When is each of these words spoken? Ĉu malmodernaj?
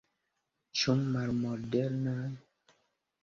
Ĉu 0.79 0.95
malmodernaj? 1.01 2.17